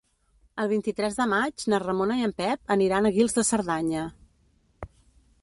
[0.61, 4.09] El vint-i-tres de maig na Ramona i en Pep aniran a Guils de Cerdanya.